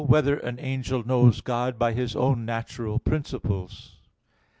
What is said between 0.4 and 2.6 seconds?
Angel Knows God by His Own